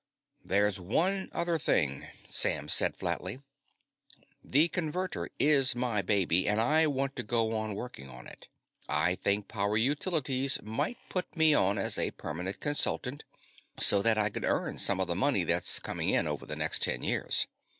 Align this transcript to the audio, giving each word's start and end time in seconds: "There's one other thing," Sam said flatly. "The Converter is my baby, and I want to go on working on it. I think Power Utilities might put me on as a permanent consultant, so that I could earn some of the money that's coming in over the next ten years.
"There's 0.43 0.79
one 0.79 1.29
other 1.31 1.59
thing," 1.59 2.07
Sam 2.27 2.69
said 2.69 2.97
flatly. 2.97 3.43
"The 4.43 4.67
Converter 4.67 5.29
is 5.37 5.75
my 5.75 6.01
baby, 6.01 6.47
and 6.49 6.59
I 6.59 6.87
want 6.87 7.15
to 7.17 7.21
go 7.21 7.55
on 7.55 7.75
working 7.75 8.09
on 8.09 8.25
it. 8.25 8.47
I 8.89 9.13
think 9.13 9.47
Power 9.47 9.77
Utilities 9.77 10.59
might 10.63 10.97
put 11.07 11.37
me 11.37 11.53
on 11.53 11.77
as 11.77 11.99
a 11.99 12.09
permanent 12.09 12.59
consultant, 12.59 13.25
so 13.77 14.01
that 14.01 14.17
I 14.17 14.31
could 14.31 14.43
earn 14.43 14.79
some 14.79 14.99
of 14.99 15.05
the 15.07 15.13
money 15.13 15.43
that's 15.43 15.77
coming 15.77 16.09
in 16.09 16.25
over 16.25 16.47
the 16.47 16.55
next 16.55 16.81
ten 16.81 17.03
years. 17.03 17.45